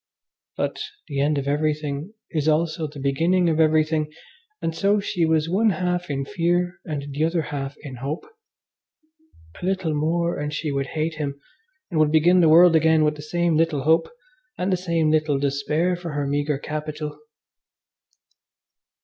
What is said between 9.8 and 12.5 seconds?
more and she would hate him, and would begin the